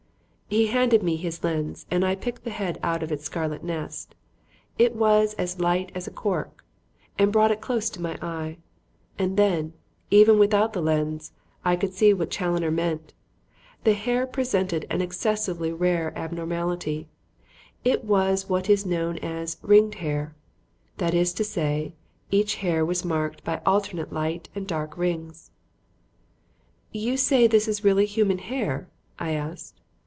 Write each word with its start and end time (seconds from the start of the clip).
He 0.47 0.67
handed 0.67 1.01
me 1.01 1.15
his 1.15 1.45
lens 1.45 1.85
and 1.89 2.03
I 2.03 2.13
picked 2.13 2.43
the 2.43 2.49
head 2.49 2.77
out 2.83 3.01
of 3.01 3.09
its 3.09 3.23
scarlet 3.23 3.63
nest 3.63 4.15
it 4.77 4.93
was 4.93 5.33
as 5.35 5.61
light 5.61 5.93
as 5.95 6.07
a 6.07 6.11
cork 6.11 6.65
and 7.17 7.31
brought 7.31 7.51
it 7.51 7.61
close 7.61 7.89
to 7.91 8.01
my 8.01 8.17
eye. 8.21 8.57
And 9.17 9.37
then, 9.37 9.71
even 10.09 10.37
without 10.37 10.73
the 10.73 10.81
lens, 10.81 11.31
I 11.63 11.77
could 11.77 11.93
see 11.93 12.13
what 12.13 12.31
Challoner 12.31 12.69
meant. 12.69 13.13
The 13.85 13.93
hair 13.93 14.27
presented 14.27 14.85
an 14.89 14.99
excessively 15.01 15.71
rare 15.71 16.11
abnormality; 16.19 17.07
it 17.85 18.03
was 18.03 18.49
what 18.49 18.69
is 18.69 18.85
known 18.85 19.19
as 19.19 19.55
"ringed 19.61 19.95
hair;" 20.03 20.35
that 20.97 21.13
is 21.13 21.31
to 21.35 21.45
say, 21.45 21.93
each 22.29 22.55
hair 22.55 22.83
was 22.85 23.05
marked 23.05 23.45
by 23.45 23.61
alternate 23.65 24.11
light 24.11 24.49
and 24.53 24.67
dark 24.67 24.97
rings. 24.97 25.49
"You 26.91 27.15
say 27.15 27.47
this 27.47 27.69
is 27.69 27.85
really 27.85 28.05
human 28.05 28.39
hair?" 28.39 28.89
I 29.17 29.31
asked. 29.31 29.77